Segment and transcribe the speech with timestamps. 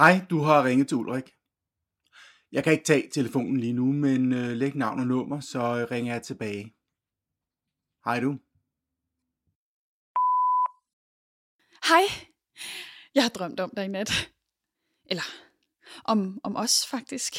[0.00, 1.34] Hej, du har ringet til Ulrik.
[2.52, 5.90] Jeg kan ikke tage telefonen lige nu, men øh, læg navn og nummer, så øh,
[5.90, 6.74] ringer jeg tilbage.
[8.04, 8.38] Hej du.
[11.88, 12.02] Hej.
[13.14, 14.10] Jeg har drømt om dig i nat.
[15.04, 15.22] Eller
[16.04, 17.34] om, om os faktisk.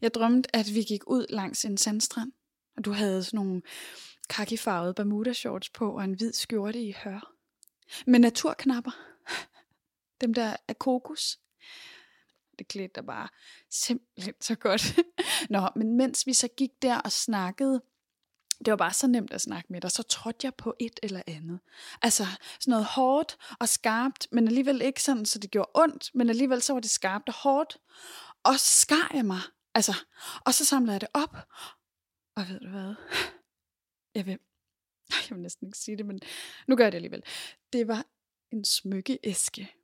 [0.00, 2.32] Jeg drømte, at vi gik ud langs en sandstrand,
[2.76, 3.62] og du havde sådan nogle
[4.30, 7.34] kakifarvede Bermuda shorts på og en hvid skjorte i hør.
[8.06, 8.92] Med naturknapper.
[10.20, 11.43] Dem der er kokos.
[12.58, 13.28] Det klædte der bare
[13.70, 14.98] simpelthen så godt.
[15.50, 17.82] Nå, men mens vi så gik der og snakkede,
[18.58, 21.22] det var bare så nemt at snakke med dig, så trådte jeg på et eller
[21.26, 21.60] andet.
[22.02, 22.24] Altså
[22.60, 26.62] sådan noget hårdt og skarpt, men alligevel ikke sådan, så det gjorde ondt, men alligevel
[26.62, 27.78] så var det skarpt og hårdt.
[28.42, 29.40] Og så skar jeg mig,
[29.74, 29.94] altså,
[30.46, 31.36] og så samlede jeg det op.
[32.36, 32.94] Og ved du hvad?
[34.14, 34.38] Jeg vil,
[35.10, 36.20] jeg vil næsten ikke sige det, men
[36.66, 37.22] nu gør jeg det alligevel.
[37.72, 38.06] Det var
[38.52, 39.74] en smykkeæske.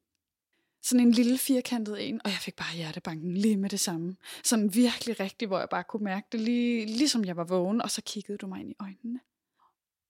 [0.83, 4.17] Sådan en lille firkantet en, og jeg fik bare hjertebanken lige med det samme.
[4.45, 7.91] Sådan virkelig rigtigt, hvor jeg bare kunne mærke det, lige, ligesom jeg var vågen, og
[7.91, 9.21] så kiggede du mig ind i øjnene.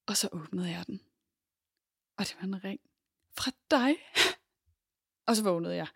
[0.06, 1.00] Og så åbnede jeg den.
[2.16, 2.80] Og det var en ring
[3.36, 3.96] fra dig.
[5.26, 5.86] Og så vågnede jeg.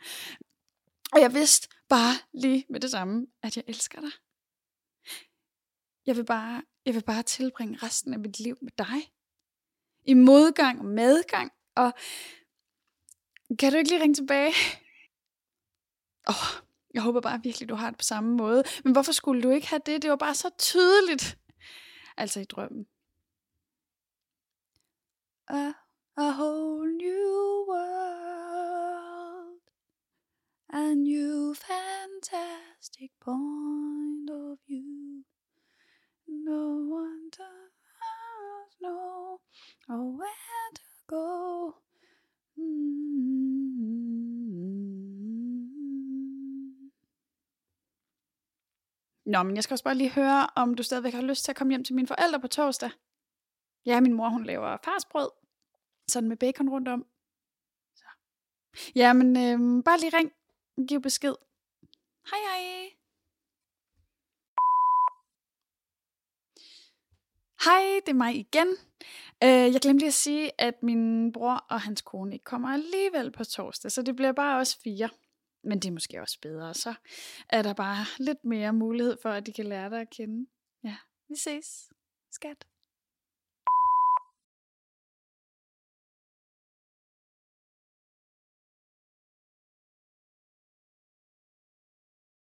[1.12, 4.11] Og jeg vidste bare lige med det samme, at jeg elsker dig.
[6.06, 9.12] Jeg vil bare, jeg vil bare tilbringe resten af mit liv med dig.
[10.05, 11.52] I modgang og medgang.
[11.75, 11.92] Og
[13.59, 14.53] kan du ikke lige ringe tilbage?
[16.31, 16.64] Åh, oh,
[16.95, 18.64] jeg håber bare virkelig, du har det på samme måde.
[18.84, 20.03] Men hvorfor skulle du ikke have det?
[20.03, 21.39] Det var bare så tydeligt.
[22.17, 22.86] Altså i drømmen.
[25.48, 25.73] A,
[26.17, 29.61] a whole new world.
[30.69, 33.94] A new fantastic born.
[49.27, 51.57] Nå, men jeg skal også bare lige høre, om du stadigvæk har lyst til at
[51.57, 52.90] komme hjem til mine forældre på torsdag.
[53.86, 55.30] Ja, min mor, hun laver farsbrød.
[56.08, 57.07] Sådan med bacon rundt om.
[57.95, 58.05] Så.
[58.95, 60.33] Ja, men øh, bare lige ring.
[60.89, 61.34] Giv besked.
[62.30, 62.90] Hej hej.
[67.64, 68.68] Hej, det er mig igen.
[69.45, 73.33] Øh, jeg glemte lige at sige, at min bror og hans kone ikke kommer alligevel
[73.33, 75.08] på torsdag, så det bliver bare også fire.
[75.64, 76.95] Men det er måske også bedre, så
[77.48, 80.47] er der bare lidt mere mulighed for, at de kan lære dig at kende.
[80.85, 80.97] Ja,
[81.29, 81.89] vi ses,
[82.33, 82.67] skat.